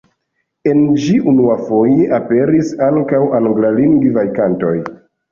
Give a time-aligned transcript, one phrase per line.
[0.69, 4.73] En ĝi unuafoje aperis ankaŭ anglalingvaj kantoj.